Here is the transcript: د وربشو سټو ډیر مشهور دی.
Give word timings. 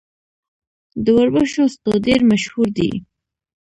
د 1.03 1.05
وربشو 1.17 1.63
سټو 1.73 1.93
ډیر 2.05 2.19
مشهور 2.31 2.67
دی. 2.77 2.91